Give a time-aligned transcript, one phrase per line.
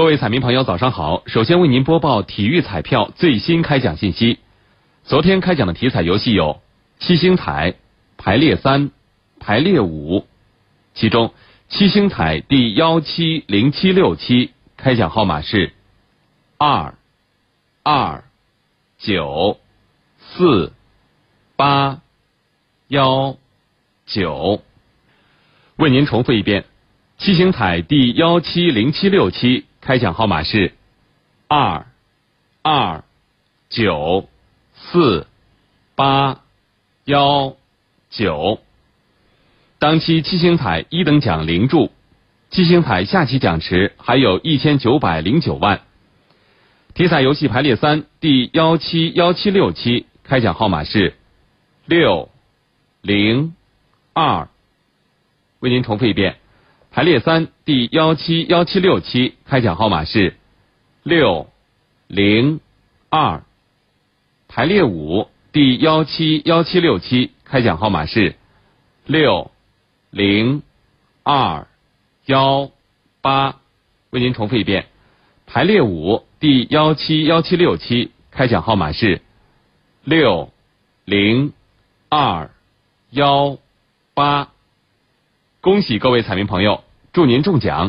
[0.00, 1.24] 各位彩民朋友，早上好！
[1.26, 4.38] 首先为您播报体育彩票最新开奖信息。
[5.04, 6.62] 昨天开奖的体彩游戏有
[6.98, 7.74] 七星彩、
[8.16, 8.92] 排列三、
[9.40, 10.26] 排列五，
[10.94, 11.34] 其中
[11.68, 15.74] 七星彩第幺七零七六期开奖号码是
[16.56, 16.94] 二
[17.82, 18.24] 二
[18.96, 19.60] 九
[20.18, 20.72] 四
[21.56, 22.00] 八
[22.88, 23.36] 幺
[24.06, 24.62] 九。
[25.76, 26.64] 为您重复一遍，
[27.18, 29.66] 七星彩第幺七零七六期。
[29.80, 30.72] 开奖号码是
[31.48, 31.86] 二
[32.62, 33.04] 二
[33.68, 34.28] 九
[34.74, 35.26] 四
[35.94, 36.40] 八
[37.04, 37.56] 幺
[38.10, 38.60] 九。
[39.78, 41.90] 当期七星彩一等奖零注，
[42.50, 45.80] 七星彩下期奖池还有一千九百零九万。
[46.92, 51.14] 体彩游戏排列三第幺七幺七六期开奖号码是
[51.86, 52.28] 六
[53.00, 53.54] 零
[54.12, 54.48] 二。
[55.60, 56.36] 为您重复一遍。
[56.92, 60.34] 排列三第幺七幺七六期开奖号码是
[61.04, 61.48] 六
[62.08, 62.58] 零
[63.08, 63.44] 二。
[64.48, 68.34] 排列五第幺七幺七六期开奖号码是
[69.06, 69.52] 六
[70.10, 70.62] 零
[71.22, 71.68] 二
[72.26, 72.70] 幺
[73.20, 73.60] 八。
[74.10, 74.86] 为您重复一遍，
[75.46, 79.22] 排列五第幺七幺七六期开奖号码是
[80.02, 80.52] 六
[81.04, 81.52] 零
[82.08, 82.50] 二
[83.10, 83.58] 幺
[84.12, 84.48] 八。
[85.62, 87.88] 恭喜各位彩民朋友，祝您中奖！